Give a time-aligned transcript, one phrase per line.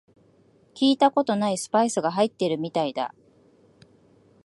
[0.73, 3.13] 聞いたことないスパイスが入ってるみたいだ